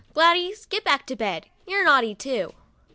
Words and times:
Gladys, 0.15 0.65
get 0.65 0.83
back 0.83 1.05
to 1.05 1.15
bed. 1.15 1.45
You 1.67 1.75
are 1.77 1.83
naughty, 1.83 2.15
too.' 2.15 2.55